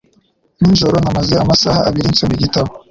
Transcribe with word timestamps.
Nijoro 0.61 0.95
namaze 0.99 1.33
amasaha 1.43 1.79
abiri 1.89 2.13
nsoma 2.13 2.33
igitabo. 2.37 2.69